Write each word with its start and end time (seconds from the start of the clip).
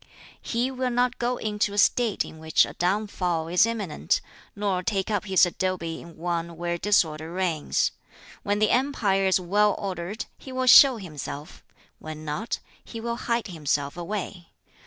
"He 0.41 0.71
will 0.71 0.89
not 0.89 1.19
go 1.19 1.37
into 1.37 1.73
a 1.73 1.77
State 1.77 2.25
in 2.25 2.39
which 2.39 2.65
a 2.65 2.73
downfall 2.73 3.47
is 3.49 3.67
imminent, 3.67 4.19
nor 4.55 4.81
take 4.81 5.11
up 5.11 5.25
his 5.25 5.45
abode 5.45 5.83
in 5.83 6.17
one 6.17 6.57
where 6.57 6.79
disorder 6.79 7.31
reigns. 7.31 7.91
When 8.41 8.57
the 8.57 8.71
empire 8.71 9.27
is 9.27 9.39
well 9.39 9.75
ordered 9.77 10.25
he 10.39 10.51
will 10.51 10.65
show 10.65 10.97
himself; 10.97 11.63
when 11.99 12.25
not, 12.25 12.57
he 12.83 12.99
will 12.99 13.15
hide 13.17 13.45
himself 13.49 13.95
away. 13.95 14.47